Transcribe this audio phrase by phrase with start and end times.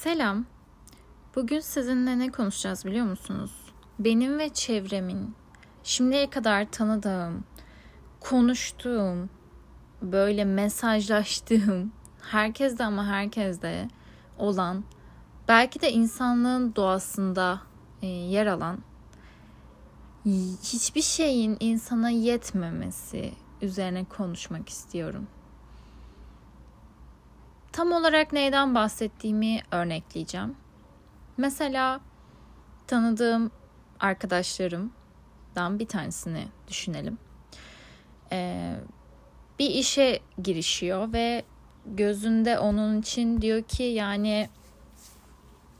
[0.00, 0.46] Selam.
[1.36, 3.50] Bugün sizinle ne konuşacağız biliyor musunuz?
[3.98, 5.34] Benim ve çevremin
[5.82, 7.44] şimdiye kadar tanıdığım,
[8.20, 9.30] konuştuğum,
[10.02, 11.92] böyle mesajlaştığım,
[12.22, 13.88] herkeste ama herkeste
[14.38, 14.84] olan,
[15.48, 17.60] belki de insanlığın doğasında
[18.02, 18.78] e, yer alan
[20.62, 23.32] hiçbir şeyin insana yetmemesi
[23.62, 25.26] üzerine konuşmak istiyorum.
[27.72, 30.56] Tam olarak neyden bahsettiğimi örnekleyeceğim.
[31.36, 32.00] Mesela
[32.86, 33.50] tanıdığım
[34.00, 37.18] arkadaşlarımdan bir tanesini düşünelim.
[38.32, 38.76] Ee,
[39.58, 41.44] bir işe girişiyor ve
[41.86, 44.48] gözünde onun için diyor ki yani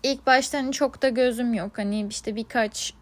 [0.03, 1.79] ilk baştan hani çok da gözüm yok.
[1.79, 2.95] Hani işte birkaç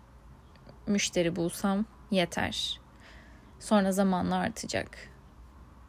[0.86, 2.80] müşteri bulsam yeter.
[3.61, 4.98] Sonra zamanla artacak.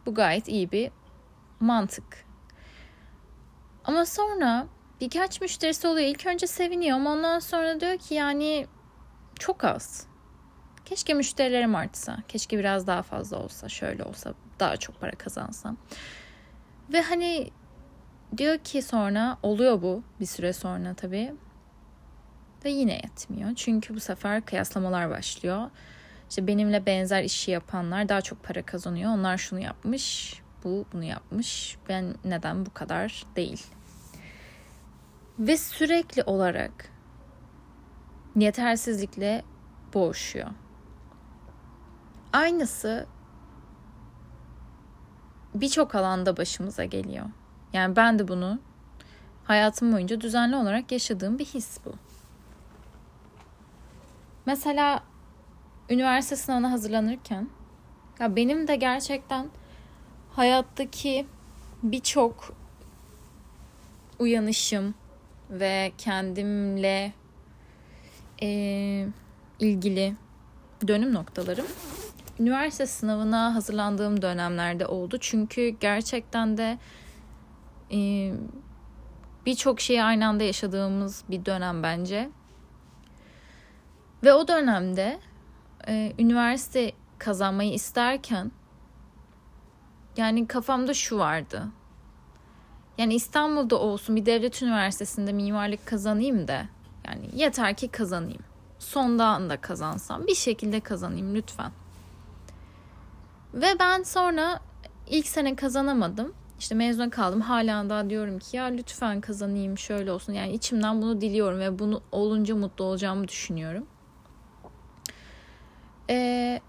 [0.05, 0.91] Bu gayet iyi bir
[1.59, 2.28] mantık.
[3.89, 4.67] Ama sonra
[5.01, 6.07] birkaç müşterisi oluyor.
[6.07, 8.67] İlk önce seviniyor ama ondan sonra diyor ki yani
[9.39, 10.07] çok az.
[10.85, 12.17] Keşke müşterilerim artsa.
[12.27, 13.69] Keşke biraz daha fazla olsa.
[13.69, 15.77] Şöyle olsa daha çok para kazansam.
[16.93, 17.49] Ve hani
[18.37, 21.33] diyor ki sonra oluyor bu bir süre sonra tabii.
[22.65, 23.55] Ve yine yetmiyor.
[23.55, 25.69] Çünkü bu sefer kıyaslamalar başlıyor.
[26.29, 29.11] İşte benimle benzer işi yapanlar daha çok para kazanıyor.
[29.11, 30.33] Onlar şunu yapmış,
[30.63, 31.77] bu bunu yapmış.
[31.89, 33.65] Ben neden bu kadar değil?
[35.39, 36.91] Ve sürekli olarak
[38.35, 39.43] yetersizlikle
[39.93, 40.49] boğuşuyor.
[42.33, 43.07] Aynısı
[45.55, 47.25] birçok alanda başımıza geliyor.
[47.73, 48.59] Yani ben de bunu
[49.43, 51.93] hayatım boyunca düzenli olarak yaşadığım bir his bu.
[54.45, 55.03] Mesela
[55.89, 57.49] üniversite sınavına hazırlanırken
[58.19, 59.47] ya benim de gerçekten
[60.31, 61.27] hayattaki
[61.83, 62.53] birçok
[64.19, 64.93] uyanışım
[65.49, 67.13] ve kendimle
[68.41, 68.47] e,
[69.59, 70.15] ilgili
[70.87, 71.65] dönüm noktalarım
[72.39, 75.17] üniversite sınavına hazırlandığım dönemlerde oldu.
[75.19, 76.77] Çünkü gerçekten de
[77.91, 78.31] e,
[79.45, 82.29] birçok şeyi aynı anda yaşadığımız bir dönem bence.
[84.23, 85.19] Ve o dönemde
[85.87, 88.51] e, üniversite kazanmayı isterken
[90.17, 91.67] yani kafamda şu vardı.
[92.99, 96.65] Yani İstanbul'da olsun bir devlet üniversitesinde mimarlık kazanayım da
[97.07, 98.41] yani yeter ki kazanayım.
[98.79, 101.71] Sonda anda kazansam bir şekilde kazanayım lütfen.
[103.53, 104.59] Ve ben sonra
[105.07, 106.33] ilk sene kazanamadım.
[106.59, 107.41] İşte mezuna kaldım.
[107.41, 110.33] Hala da diyorum ki ya lütfen kazanayım şöyle olsun.
[110.33, 113.87] Yani içimden bunu diliyorum ve bunu olunca mutlu olacağımı düşünüyorum.
[116.09, 116.61] Ee,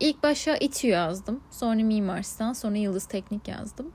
[0.00, 1.40] ilk başa İTÜ yazdım.
[1.50, 3.92] Sonra Mimar Sinan, sonra Yıldız Teknik yazdım.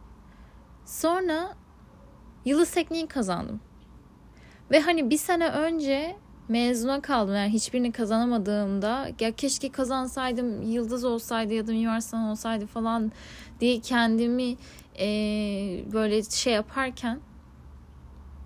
[0.85, 1.55] Sonra
[2.45, 3.59] Yıldız Tekniği kazandım.
[4.71, 6.15] Ve hani bir sene önce
[6.47, 7.35] mezuna kaldım.
[7.35, 13.11] Yani hiçbirini kazanamadığımda ya keşke kazansaydım yıldız olsaydı ya da Sinan olsaydı falan
[13.59, 14.55] diye kendimi
[14.99, 15.07] e,
[15.93, 17.19] böyle şey yaparken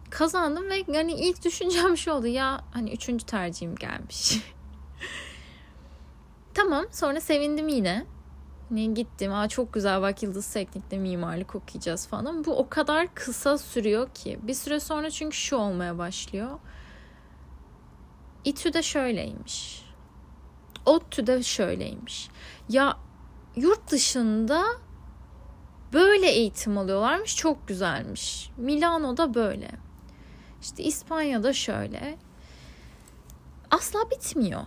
[0.10, 4.38] kazandım ve hani ilk düşüncem şu oldu ya hani üçüncü tercihim gelmiş.
[6.54, 8.06] tamam sonra sevindim yine.
[8.70, 12.46] Hani gittim aa çok güzel bak Yıldız Teknik'te mimarlık okuyacağız falan.
[12.46, 14.40] Bu o kadar kısa sürüyor ki.
[14.44, 16.60] Bir süre sonra çünkü şu olmaya başlıyor
[18.46, 19.86] İTÜ de şöyleymiş.
[20.86, 22.30] ODTÜ de şöyleymiş.
[22.70, 22.98] Ya
[23.56, 24.64] yurt dışında
[25.94, 27.36] böyle eğitim alıyorlarmış.
[27.36, 28.52] Çok güzelmiş.
[28.58, 29.72] Milano'da böyle.
[30.62, 32.18] İşte İspanya'da şöyle.
[33.72, 34.62] Asla bitmiyor.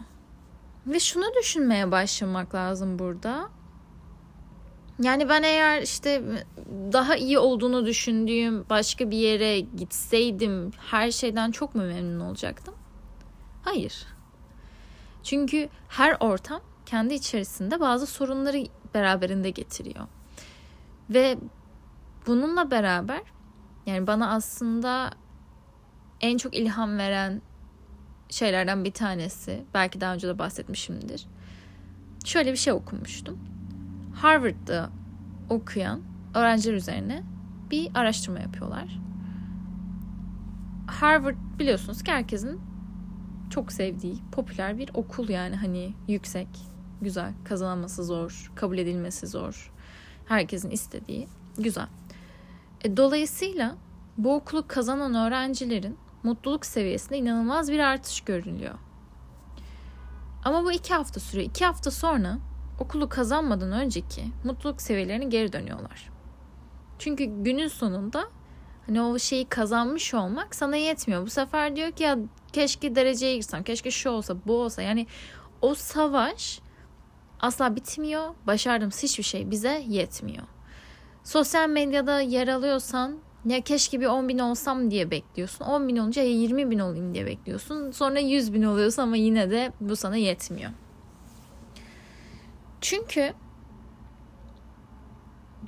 [0.87, 3.51] Ve şunu düşünmeye başlamak lazım burada.
[5.03, 6.23] Yani ben eğer işte
[6.93, 12.75] daha iyi olduğunu düşündüğüm başka bir yere gitseydim her şeyden çok mu memnun olacaktım?
[13.63, 14.07] Hayır.
[15.23, 18.65] Çünkü her ortam kendi içerisinde bazı sorunları
[18.95, 20.07] beraberinde getiriyor.
[21.11, 21.39] Ve
[22.27, 23.23] bununla beraber
[23.87, 25.11] yani bana aslında
[26.21, 27.43] en çok ilham veren
[28.29, 31.27] şeylerden bir tanesi, belki daha önce de bahsetmişimdir.
[32.25, 33.39] Şöyle bir şey okumuştum.
[34.15, 34.91] Harvard'da
[35.53, 36.01] okuyan
[36.35, 37.23] öğrenciler üzerine
[37.71, 38.99] bir araştırma yapıyorlar.
[40.87, 42.61] Harvard biliyorsunuz ki herkesin
[43.51, 46.49] çok sevdiği popüler bir okul yani hani yüksek,
[47.03, 49.73] güzel, kazanılması zor, kabul edilmesi zor.
[50.27, 51.29] Herkesin istediği
[51.59, 51.89] güzel.
[52.85, 53.77] E, dolayısıyla
[54.19, 58.75] bu okulu kazanan öğrencilerin mutluluk seviyesinde inanılmaz bir artış görülüyor.
[60.45, 61.51] Ama bu iki hafta sürüyor.
[61.51, 62.39] İki hafta sonra
[62.83, 66.11] okulu kazanmadan önceki mutluluk seviyelerine geri dönüyorlar.
[66.99, 68.29] Çünkü günün sonunda
[68.87, 71.27] Hani o şeyi kazanmış olmak sana yetmiyor.
[71.27, 72.19] Bu sefer diyor ki ya
[72.53, 74.83] keşke dereceye girsem, keşke şu olsa, bu olsa.
[74.83, 75.07] Yani
[75.61, 76.61] o savaş
[77.41, 78.35] asla bitmiyor.
[78.47, 80.45] Başardığımız hiçbir şey bize yetmiyor.
[81.25, 85.65] Sosyal medyada yer alıyorsan ya keşke bir 10 bin olsam diye bekliyorsun.
[85.65, 87.91] 10 bin olunca ya 20 bin olayım diye bekliyorsun.
[87.91, 90.71] Sonra 100 bin oluyorsun ama yine de bu sana yetmiyor.
[92.83, 93.33] Çünkü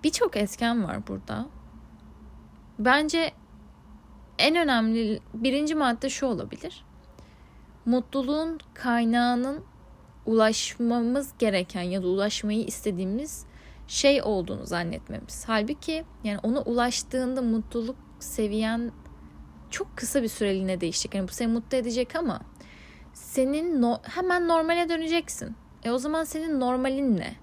[0.04, 1.46] birçok etken var burada.
[2.78, 3.32] Bence
[4.38, 6.84] en önemli birinci madde şu olabilir.
[7.86, 9.64] Mutluluğun kaynağının
[10.26, 13.46] ulaşmamız gereken ya da ulaşmayı istediğimiz
[13.86, 15.44] şey olduğunu zannetmemiz.
[15.46, 18.92] Halbuki yani ona ulaştığında mutluluk seviyen
[19.70, 21.14] çok kısa bir süreliğine değişecek.
[21.14, 22.40] Yani bu seni mutlu edecek ama
[23.12, 25.56] senin no- hemen normale döneceksin.
[25.84, 27.34] E o zaman senin normalin ne?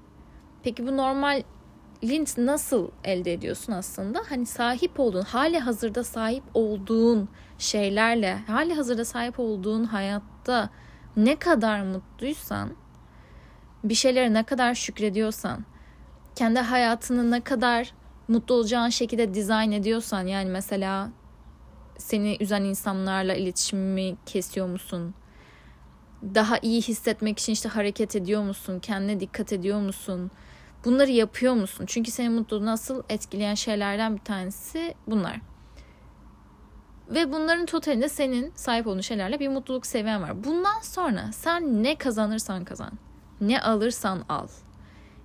[0.63, 4.21] Peki bu normalin nasıl elde ediyorsun aslında?
[4.29, 10.69] Hani sahip olduğun, hali hazırda sahip olduğun şeylerle, hali hazırda sahip olduğun hayatta
[11.17, 12.69] ne kadar mutluysan,
[13.83, 15.65] bir şeylere ne kadar şükrediyorsan,
[16.35, 17.93] kendi hayatını ne kadar
[18.27, 21.09] mutlu olacağın şekilde dizayn ediyorsan yani mesela
[21.97, 25.13] seni üzen insanlarla iletişimimi kesiyor musun?
[26.35, 28.79] Daha iyi hissetmek için işte hareket ediyor musun?
[28.79, 30.31] Kendine dikkat ediyor musun?
[30.85, 31.85] Bunları yapıyor musun?
[31.88, 35.41] Çünkü seni mutlu nasıl etkileyen şeylerden bir tanesi bunlar.
[37.09, 40.44] Ve bunların totalinde senin sahip olduğun şeylerle bir mutluluk seviyen var.
[40.44, 42.91] Bundan sonra sen ne kazanırsan kazan,
[43.41, 44.47] ne alırsan al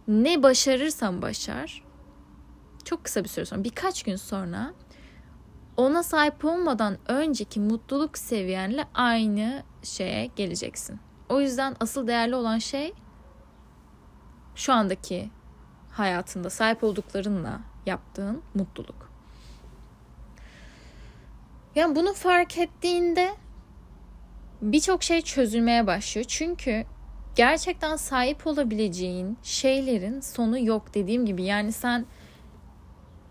[0.08, 1.82] ne başarırsan başar
[2.84, 4.72] çok kısa bir süre sonra birkaç gün sonra
[5.76, 11.00] ona sahip olmadan önceki mutluluk seviyenle aynı şeye geleceksin.
[11.28, 12.92] O yüzden asıl değerli olan şey
[14.54, 15.30] şu andaki
[15.90, 19.10] hayatında sahip olduklarınla yaptığın mutluluk.
[21.74, 23.34] Yani bunu fark ettiğinde
[24.62, 26.24] birçok şey çözülmeye başlıyor.
[26.28, 26.84] Çünkü
[27.34, 31.42] gerçekten sahip olabileceğin şeylerin sonu yok dediğim gibi.
[31.44, 32.06] Yani sen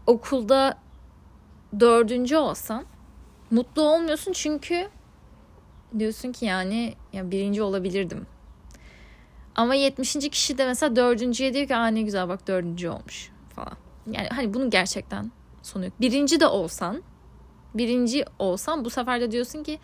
[0.08, 0.78] okulda
[1.80, 2.86] dördüncü olsan
[3.52, 4.90] mutlu olmuyorsun çünkü
[6.00, 8.28] diyorsun ki yani ya birinci olabilirdim.
[9.56, 10.14] Ama 70.
[10.14, 13.78] kişi de mesela dördüncüye diyor ki aa ne güzel bak dördüncü olmuş falan.
[14.12, 15.32] Yani hani bunun gerçekten
[15.64, 15.94] sonu yok.
[16.02, 17.04] Birinci de olsan
[17.74, 19.80] birinci olsan bu sefer de diyorsun ki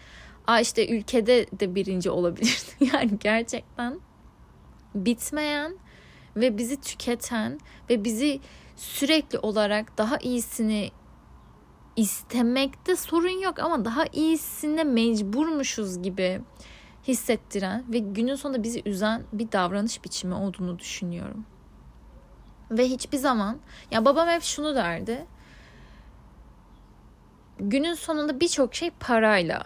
[0.47, 2.71] aa işte ülkede de birinci olabilirdi.
[2.93, 3.99] yani gerçekten
[4.95, 5.77] bitmeyen
[6.35, 7.59] ve bizi tüketen
[7.89, 8.39] ve bizi
[8.75, 10.91] sürekli olarak daha iyisini
[11.95, 16.41] istemekte sorun yok ama daha iyisine mecburmuşuz gibi
[17.07, 21.45] hissettiren ve günün sonunda bizi üzen bir davranış biçimi olduğunu düşünüyorum.
[22.71, 23.57] Ve hiçbir zaman
[23.91, 25.25] ya babam hep şunu derdi.
[27.59, 29.63] Günün sonunda birçok şey parayla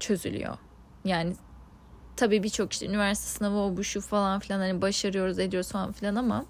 [0.00, 0.58] çözülüyor.
[1.04, 1.34] Yani
[2.16, 6.14] tabii birçok işte üniversite sınavı o bu şu falan filan hani başarıyoruz ediyoruz falan filan
[6.14, 6.44] ama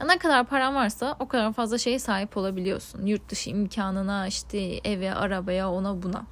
[0.00, 3.06] ya ne kadar paran varsa o kadar fazla şeye sahip olabiliyorsun.
[3.06, 6.26] Yurt dışı imkanına işte eve, arabaya, ona buna.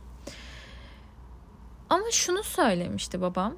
[1.91, 3.57] Ama şunu söylemişti babam.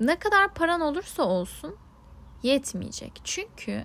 [0.00, 1.76] Ne kadar paran olursa olsun
[2.42, 3.20] yetmeyecek.
[3.24, 3.84] Çünkü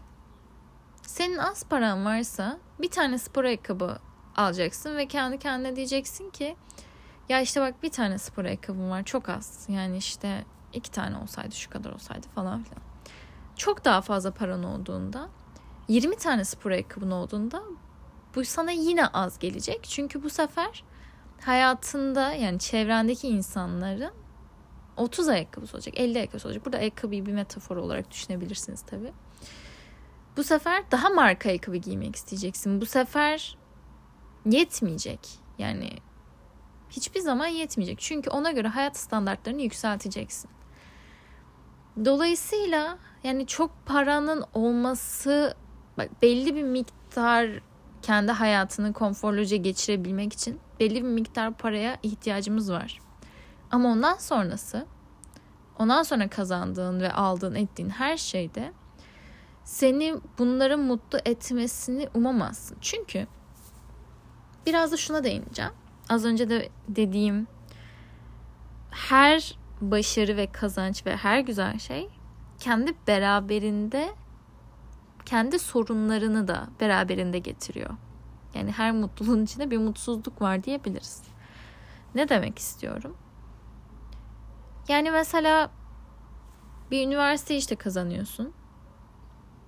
[1.02, 4.00] senin az paran varsa bir tane spor ayakkabı
[4.36, 6.56] alacaksın ve kendi kendine diyeceksin ki
[7.30, 9.66] ya işte bak bir tane spor ayakkabım var çok az.
[9.70, 12.95] Yani işte iki tane olsaydı şu kadar olsaydı falan filan.
[13.58, 15.30] Çok daha fazla paran olduğunda
[15.88, 17.64] 20 tane spor ayakkabın olduğunda
[18.36, 19.84] bu sana yine az gelecek.
[19.84, 20.84] Çünkü bu sefer
[21.42, 24.14] hayatında yani çevrendeki insanların
[24.98, 26.66] 30 ayakkabısı olacak, 50 ayakkabısı olacak.
[26.66, 29.14] Burada ayakkabıyı bir metafor olarak düşünebilirsiniz tabii.
[30.38, 32.82] Bu sefer daha marka ayakkabı giymek isteyeceksin.
[32.82, 33.58] Bu sefer
[34.46, 35.20] yetmeyecek.
[35.58, 35.90] Yani
[36.90, 38.00] hiçbir zaman yetmeyecek.
[38.00, 40.50] Çünkü ona göre hayat standartlarını yükselteceksin.
[42.06, 45.54] Dolayısıyla yani çok paranın olması
[46.22, 47.50] belli bir miktar
[48.02, 53.00] kendi hayatını konforluca geçirebilmek için belli bir miktar paraya ihtiyacımız var.
[53.72, 54.86] Ama ondan sonrası
[55.80, 58.74] ondan sonra kazandığın ve aldığın ettiğin her şeyde
[59.64, 62.78] seni bunların mutlu etmesini umamazsın.
[62.82, 63.28] Çünkü
[64.66, 65.72] biraz da şuna değineceğim
[66.10, 67.48] az önce de dediğim
[68.92, 72.10] her başarı ve kazanç ve her güzel şey
[72.60, 74.10] kendi beraberinde
[75.26, 77.90] kendi sorunlarını da beraberinde getiriyor.
[78.54, 81.24] Yani her mutluluğun içinde bir mutsuzluk var diyebiliriz.
[82.16, 83.18] Ne demek istiyorum?
[84.88, 85.72] Yani mesela
[86.92, 88.54] bir üniversite işte kazanıyorsun.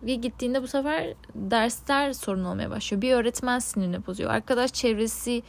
[0.03, 3.01] ve gittiğinde bu sefer dersler sorun olmaya başlıyor.
[3.01, 4.31] Bir öğretmen sinirini bozuyor.
[4.31, 5.43] Arkadaş çevresi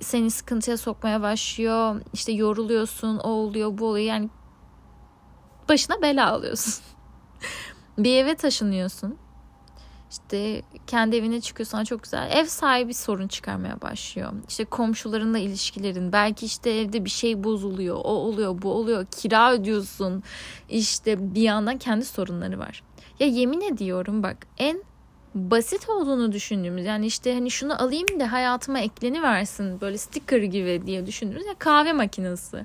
[0.00, 2.00] seni sıkıntıya sokmaya başlıyor.
[2.12, 4.06] İşte yoruluyorsun, o oluyor, bu oluyor.
[4.06, 4.30] Yani
[5.68, 6.84] başına bela alıyorsun.
[7.98, 9.18] bir eve taşınıyorsun.
[10.10, 12.30] İşte kendi evine çıkıyorsan çok güzel.
[12.32, 14.32] Ev sahibi sorun çıkarmaya başlıyor.
[14.48, 16.12] İşte komşularınla ilişkilerin.
[16.12, 17.96] Belki işte evde bir şey bozuluyor.
[17.96, 19.06] O oluyor, bu oluyor.
[19.06, 20.22] Kira ödüyorsun.
[20.68, 22.82] İşte bir yandan kendi sorunları var.
[23.20, 24.82] Ya yemin ediyorum bak en
[25.34, 30.82] basit olduğunu düşündüğümüz yani işte hani şunu alayım da hayatıma ekleni versin böyle sticker gibi
[30.86, 32.64] diye düşündüğümüz ya kahve makinesi.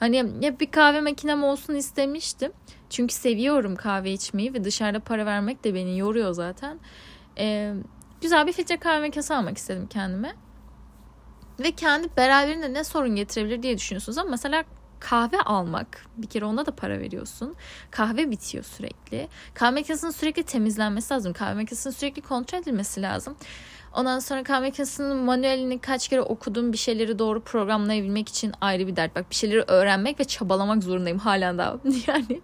[0.00, 2.52] Hani hep bir kahve makinem olsun istemiştim.
[2.90, 6.78] Çünkü seviyorum kahve içmeyi ve dışarıda para vermek de beni yoruyor zaten.
[7.38, 7.74] Ee,
[8.20, 10.34] güzel bir filtre kahve makinesi almak istedim kendime.
[11.60, 14.64] Ve kendi beraberinde ne sorun getirebilir diye düşünüyorsunuz ama mesela
[15.00, 17.54] kahve almak bir kere ona da para veriyorsun.
[17.90, 19.28] Kahve bitiyor sürekli.
[19.54, 21.32] Kahve makinesinin sürekli temizlenmesi lazım.
[21.32, 23.36] Kahve makinesinin sürekli kontrol edilmesi lazım.
[23.94, 28.96] Ondan sonra kahve makinesinin manuelini kaç kere okudum bir şeyleri doğru programlayabilmek için ayrı bir
[28.96, 29.16] dert.
[29.16, 31.80] Bak bir şeyleri öğrenmek ve çabalamak zorundayım hala da.
[32.06, 32.40] Yani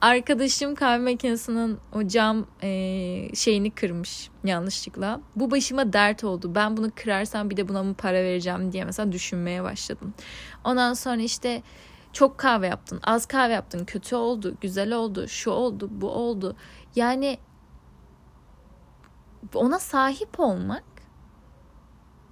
[0.00, 2.68] arkadaşım kahve makinesinin o cam e,
[3.34, 5.20] şeyini kırmış yanlışlıkla.
[5.36, 6.54] Bu başıma dert oldu.
[6.54, 10.14] Ben bunu kırarsam bir de buna mı para vereceğim diye mesela düşünmeye başladım.
[10.64, 11.62] Ondan sonra işte
[12.14, 16.56] çok kahve yaptın, az kahve yaptın, kötü oldu, güzel oldu, şu oldu, bu oldu.
[16.96, 17.38] Yani
[19.54, 20.84] ona sahip olmak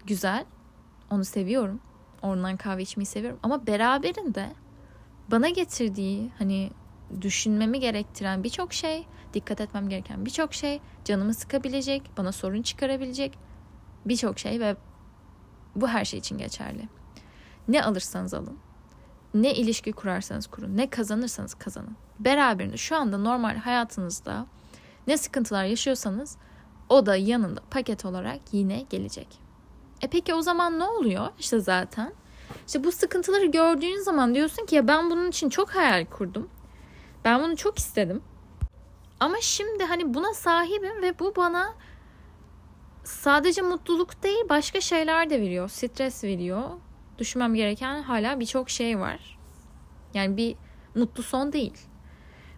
[0.07, 0.45] güzel.
[1.11, 1.81] Onu seviyorum.
[2.23, 3.39] Ondan kahve içmeyi seviyorum.
[3.43, 4.53] Ama beraberinde
[5.31, 6.71] bana getirdiği hani
[7.21, 13.39] düşünmemi gerektiren birçok şey, dikkat etmem gereken birçok şey, canımı sıkabilecek, bana sorun çıkarabilecek
[14.07, 14.77] birçok şey ve
[15.77, 16.89] bu her şey için geçerli.
[17.69, 18.59] Ne alırsanız alın,
[19.35, 21.97] ne ilişki kurarsanız kurun, ne kazanırsanız kazanın.
[22.21, 24.47] Beraberinde şu anda normal hayatınızda
[25.07, 26.37] ne sıkıntılar yaşıyorsanız
[26.89, 29.29] o da yanında paket olarak yine gelecek.
[30.01, 31.29] E peki o zaman ne oluyor?
[31.39, 32.13] İşte zaten
[32.67, 36.49] işte bu sıkıntıları gördüğün zaman diyorsun ki ya ben bunun için çok hayal kurdum.
[37.25, 38.23] Ben bunu çok istedim.
[39.21, 41.75] Ama şimdi hani buna sahibim ve bu bana
[43.05, 45.69] sadece mutluluk değil başka şeyler de veriyor.
[45.69, 46.71] Stres veriyor.
[47.19, 49.39] Düşünmem gereken hala birçok şey var.
[50.15, 50.57] Yani bir
[50.95, 51.77] mutlu son değil.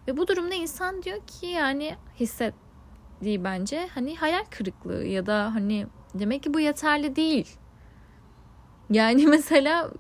[0.09, 5.87] Ve bu durumda insan diyor ki yani hissettiği bence hani hayal kırıklığı ya da hani
[6.15, 7.57] demek ki bu yeterli değil.
[8.91, 9.91] Yani mesela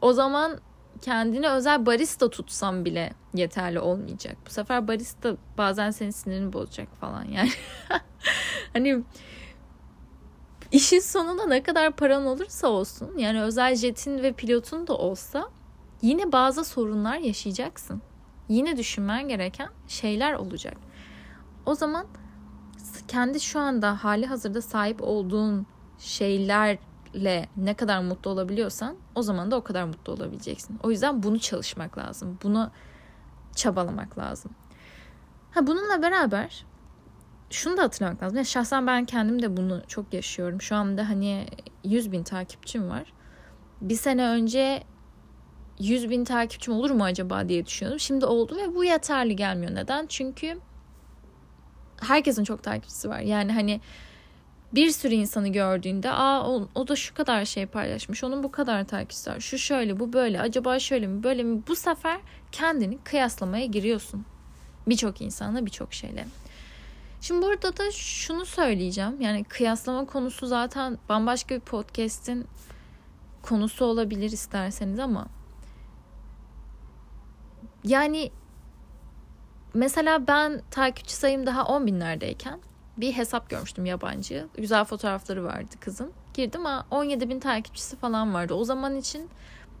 [0.00, 0.60] o zaman
[1.00, 4.36] kendine özel barista tutsam bile yeterli olmayacak.
[4.46, 7.50] Bu sefer barista bazen senin sinirini bozacak falan yani.
[8.72, 9.02] hani
[10.72, 15.48] işin sonunda ne kadar paran olursa olsun yani özel jetin ve pilotun da olsa
[16.02, 18.02] yine bazı sorunlar yaşayacaksın.
[18.48, 20.76] Yine düşünmen gereken şeyler olacak.
[21.66, 22.06] O zaman
[23.08, 25.66] kendi şu anda hali hazırda sahip olduğun
[25.98, 30.78] şeylerle ne kadar mutlu olabiliyorsan o zaman da o kadar mutlu olabileceksin.
[30.82, 32.38] O yüzden bunu çalışmak lazım.
[32.42, 32.70] Bunu
[33.54, 34.50] çabalamak lazım.
[35.50, 36.64] Ha bununla beraber
[37.52, 38.36] şunu da hatırlamak lazım.
[38.36, 40.62] Yani şahsen ben kendim de bunu çok yaşıyorum.
[40.62, 41.46] Şu anda hani
[41.84, 43.12] 100 bin takipçim var.
[43.80, 44.82] Bir sene önce
[45.78, 48.00] 100 bin takipçim olur mu acaba diye düşünüyordum.
[48.00, 49.74] Şimdi oldu ve bu yeterli gelmiyor.
[49.74, 50.06] Neden?
[50.06, 50.58] Çünkü
[52.00, 53.20] herkesin çok takipçisi var.
[53.20, 53.80] Yani hani
[54.74, 58.84] bir sürü insanı gördüğünde aa o, o da şu kadar şey paylaşmış onun bu kadar
[58.84, 62.20] takipçisi var şu şöyle bu böyle acaba şöyle mi böyle mi bu sefer
[62.52, 64.24] kendini kıyaslamaya giriyorsun
[64.86, 66.26] birçok insanla birçok şeyle
[67.22, 72.46] şimdi burada da şunu söyleyeceğim yani kıyaslama konusu zaten bambaşka bir podcast'in
[73.42, 75.26] konusu olabilir isterseniz ama
[77.84, 78.30] yani
[79.74, 82.60] mesela ben takipçi sayım daha 10 binlerdeyken
[82.96, 84.48] bir hesap görmüştüm yabancı.
[84.54, 86.12] Güzel fotoğrafları vardı kızın.
[86.34, 88.54] Girdim ama 17 bin takipçisi falan vardı.
[88.54, 89.30] O zaman için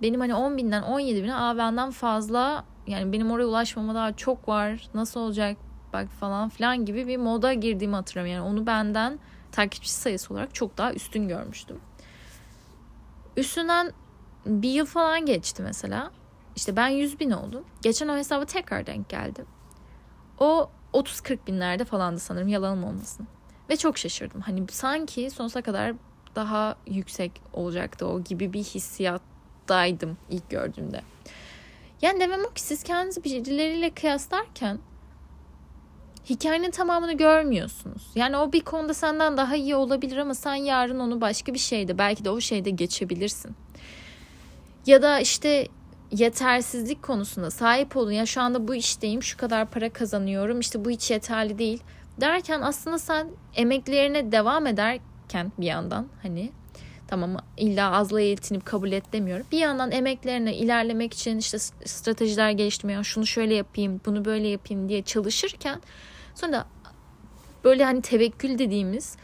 [0.02, 4.48] benim hani 10 binden 17 bine aa benden fazla yani benim oraya ulaşmama daha çok
[4.48, 4.88] var.
[4.94, 5.56] Nasıl olacak
[5.92, 8.32] bak falan filan gibi bir moda girdiğimi hatırlıyorum.
[8.32, 9.18] Yani onu benden
[9.52, 11.80] takipçi sayısı olarak çok daha üstün görmüştüm.
[13.36, 13.92] Üstünden
[14.46, 16.10] bir yıl falan geçti mesela.
[16.56, 17.64] İşte ben 100 bin oldum.
[17.82, 19.46] Geçen o hesaba tekrar denk geldim.
[20.38, 23.26] O 30-40 binlerde falandı sanırım yalanım olmasın.
[23.70, 24.40] Ve çok şaşırdım.
[24.40, 25.94] Hani sanki sonsuza kadar
[26.34, 31.02] daha yüksek olacaktı o gibi bir hissiyattaydım ilk gördüğümde.
[32.02, 34.78] Yani demem o ki siz kendinizi birileriyle kıyaslarken
[36.30, 38.02] hikayenin tamamını görmüyorsunuz.
[38.14, 41.98] Yani o bir konuda senden daha iyi olabilir ama sen yarın onu başka bir şeyde
[41.98, 43.56] belki de o şeyde geçebilirsin.
[44.86, 45.68] Ya da işte
[46.12, 48.10] yetersizlik konusunda sahip olun.
[48.10, 50.60] Ya şu anda bu işteyim, şu kadar para kazanıyorum.
[50.60, 51.82] işte bu hiç yeterli değil
[52.20, 56.52] derken aslında sen emeklerine devam ederken bir yandan hani
[57.08, 59.46] tamam illa azla yetinip kabul et demiyorum.
[59.52, 65.02] Bir yandan emeklerine ilerlemek için işte stratejiler geliştirmeye, şunu şöyle yapayım, bunu böyle yapayım diye
[65.02, 65.80] çalışırken
[66.34, 66.66] sonra
[67.64, 69.16] böyle hani tevekkül dediğimiz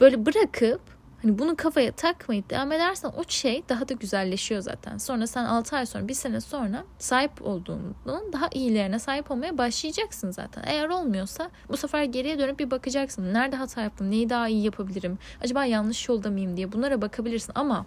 [0.00, 4.98] böyle bırakıp Hani bunu kafaya takmayıp devam edersen o şey daha da güzelleşiyor zaten.
[4.98, 10.30] Sonra sen 6 ay sonra, bir sene sonra sahip olduğunun daha iyilerine sahip olmaya başlayacaksın
[10.30, 10.62] zaten.
[10.66, 13.34] Eğer olmuyorsa bu sefer geriye dönüp bir bakacaksın.
[13.34, 14.10] Nerede hata yaptım?
[14.10, 15.18] Neyi daha iyi yapabilirim?
[15.42, 17.86] Acaba yanlış yolda mıyım diye bunlara bakabilirsin ama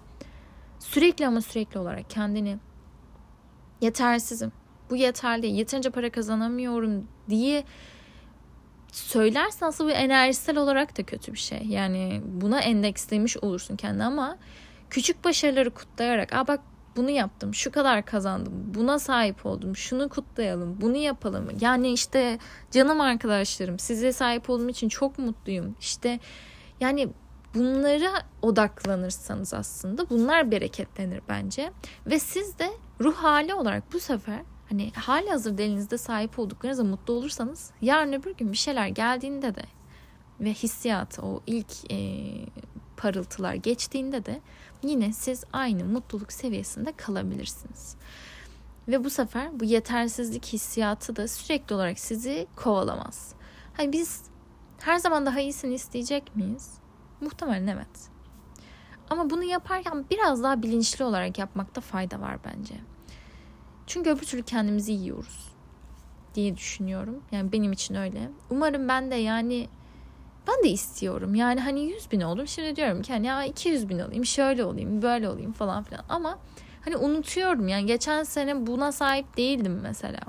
[0.80, 2.58] sürekli ama sürekli olarak kendini
[3.82, 4.52] yetersizim.
[4.90, 5.48] Bu yeterli.
[5.48, 7.64] Yeterince para kazanamıyorum diye
[8.92, 11.62] söylersen aslında bu enerjisel olarak da kötü bir şey.
[11.66, 14.38] Yani buna endekslemiş olursun kendini ama
[14.90, 16.60] küçük başarıları kutlayarak aa bak
[16.96, 21.50] bunu yaptım, şu kadar kazandım, buna sahip oldum, şunu kutlayalım, bunu yapalım.
[21.62, 22.40] Yani işte
[22.72, 25.76] canım arkadaşlarım size sahip olduğum için çok mutluyum.
[25.80, 26.20] İşte
[26.80, 27.10] yani
[27.56, 31.72] bunlara odaklanırsanız aslında bunlar bereketlenir bence.
[32.06, 32.70] Ve siz de
[33.02, 34.40] ruh hali olarak bu sefer
[34.70, 39.64] hani hali hazırda elinizde sahip olduklarınızda mutlu olursanız yarın öbür gün bir şeyler geldiğinde de
[40.40, 42.26] ve hissiyat o ilk e,
[42.98, 44.42] parıltılar geçtiğinde de
[44.84, 47.96] yine siz aynı mutluluk seviyesinde kalabilirsiniz.
[48.88, 53.34] Ve bu sefer bu yetersizlik hissiyatı da sürekli olarak sizi kovalamaz.
[53.74, 54.22] Hani biz
[54.80, 56.74] her zaman daha iyisini isteyecek miyiz?
[57.22, 58.10] Muhtemelen evet.
[59.10, 62.76] Ama bunu yaparken biraz daha bilinçli olarak yapmakta fayda var bence.
[63.90, 65.50] Çünkü öbür türlü kendimizi yiyoruz
[66.36, 67.24] diye düşünüyorum.
[67.32, 68.30] Yani benim için öyle.
[68.50, 69.70] Umarım ben de yani
[70.48, 71.36] ben de istiyorum.
[71.36, 72.48] Yani hani 100 bin oldum.
[72.48, 76.04] Şimdi diyorum ki hani ya 200 bin olayım, şöyle olayım, böyle olayım falan filan.
[76.10, 76.40] Ama
[76.86, 80.22] hani unutuyorum yani geçen sene buna sahip değildim mesela.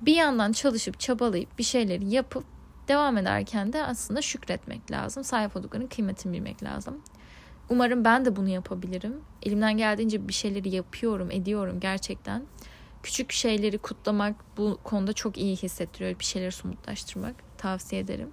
[0.00, 2.44] Bir yandan çalışıp çabalayıp bir şeyleri yapıp
[2.88, 5.24] devam ederken de aslında şükretmek lazım.
[5.24, 7.02] Sahip olduklarının kıymetini bilmek lazım.
[7.70, 9.14] Umarım ben de bunu yapabilirim.
[9.42, 12.42] Elimden geldiğince bir şeyleri yapıyorum, ediyorum gerçekten.
[13.02, 16.18] Küçük şeyleri kutlamak bu konuda çok iyi hissettiriyor.
[16.18, 18.30] Bir şeyleri somutlaştırmak tavsiye ederim.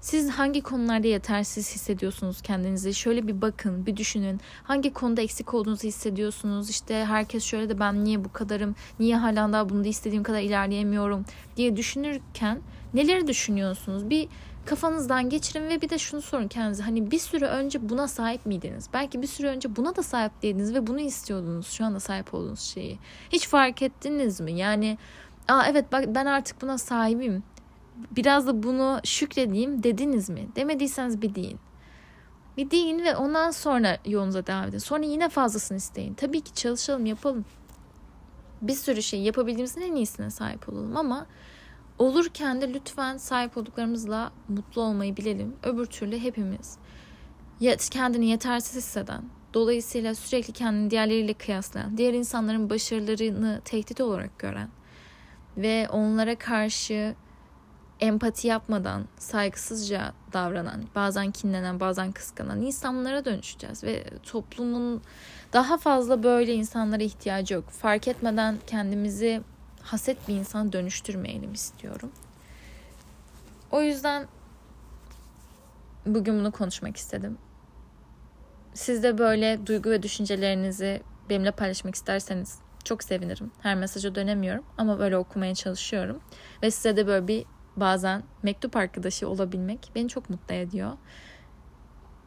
[0.00, 2.94] Siz hangi konularda yetersiz hissediyorsunuz kendinizi?
[2.94, 4.40] Şöyle bir bakın, bir düşünün.
[4.62, 6.70] Hangi konuda eksik olduğunuzu hissediyorsunuz?
[6.70, 8.74] İşte herkes şöyle de ben niye bu kadarım?
[8.98, 11.24] Niye hala daha bunu da istediğim kadar ilerleyemiyorum
[11.56, 12.60] diye düşünürken
[12.94, 14.10] neleri düşünüyorsunuz?
[14.10, 14.28] Bir
[14.70, 16.82] kafanızdan geçirin ve bir de şunu sorun kendinize.
[16.82, 18.88] Hani bir süre önce buna sahip miydiniz?
[18.92, 21.66] Belki bir süre önce buna da sahip değildiniz ve bunu istiyordunuz.
[21.70, 22.98] Şu anda sahip olduğunuz şeyi.
[23.32, 24.52] Hiç fark ettiniz mi?
[24.52, 24.98] Yani
[25.48, 27.42] Aa evet bak ben artık buna sahibim.
[28.10, 30.48] Biraz da bunu şükredeyim dediniz mi?
[30.56, 31.58] Demediyseniz bir deyin.
[32.56, 34.78] Bir deyin ve ondan sonra yolunuza devam edin.
[34.78, 36.14] Sonra yine fazlasını isteyin.
[36.14, 37.44] Tabii ki çalışalım, yapalım.
[38.62, 41.26] Bir sürü şey yapabildiğimizin en iyisine sahip olalım ama
[42.00, 45.56] olurken de lütfen sahip olduklarımızla mutlu olmayı bilelim.
[45.62, 46.78] Öbür türlü hepimiz
[47.90, 49.22] kendini yetersiz hisseden,
[49.54, 54.68] dolayısıyla sürekli kendini diğerleriyle kıyaslayan, diğer insanların başarılarını tehdit olarak gören
[55.56, 57.14] ve onlara karşı
[58.00, 65.02] empati yapmadan saygısızca davranan, bazen kinlenen, bazen kıskanan insanlara dönüşeceğiz ve toplumun
[65.52, 67.70] daha fazla böyle insanlara ihtiyacı yok.
[67.70, 69.42] Fark etmeden kendimizi
[69.90, 72.12] haset bir insan dönüştürmeyelim istiyorum.
[73.70, 74.26] O yüzden
[76.06, 77.38] bugün bunu konuşmak istedim.
[78.74, 83.50] Siz de böyle duygu ve düşüncelerinizi benimle paylaşmak isterseniz çok sevinirim.
[83.60, 86.20] Her mesaja dönemiyorum ama böyle okumaya çalışıyorum.
[86.62, 87.44] Ve size de böyle bir
[87.76, 90.92] bazen mektup arkadaşı olabilmek beni çok mutlu ediyor.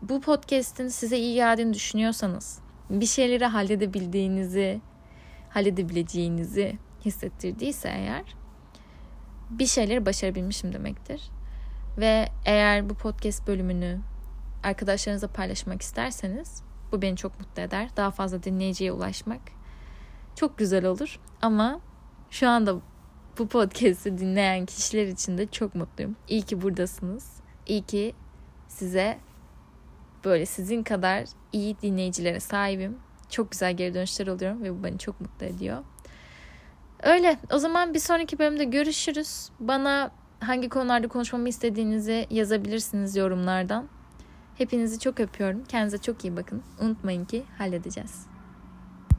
[0.02, 4.82] Bu podcast'in size iyi geldiğini düşünüyorsanız, bir şeyleri halledebildiğinizi,
[5.50, 8.36] halledebileceğinizi hissettirdiyse eğer
[9.50, 11.30] bir şeyleri başarabilmişim demektir.
[11.98, 14.00] Ve eğer bu podcast bölümünü
[14.64, 17.90] arkadaşlarınızla paylaşmak isterseniz bu beni çok mutlu eder.
[17.98, 19.42] Daha fazla dinleyiciye ulaşmak
[20.36, 21.20] çok güzel olur.
[21.42, 21.80] Ama
[22.30, 22.76] şu anda
[23.38, 26.16] bu podcast'i dinleyen kişiler için de çok mutluyum.
[26.28, 27.34] İyi ki buradasınız.
[27.68, 28.14] İyi ki
[28.68, 29.18] size
[30.26, 32.98] böyle sizin kadar iyi dinleyicilere sahibim.
[33.30, 35.84] Çok güzel geri dönüşler alıyorum ve bu beni çok mutlu ediyor.
[37.04, 37.38] Öyle.
[37.52, 39.50] O zaman bir sonraki bölümde görüşürüz.
[39.60, 43.86] Bana hangi konularda konuşmamı istediğinizi yazabilirsiniz yorumlardan.
[44.58, 45.64] Hepinizi çok öpüyorum.
[45.64, 46.64] Kendinize çok iyi bakın.
[46.82, 48.33] Unutmayın ki halledeceğiz.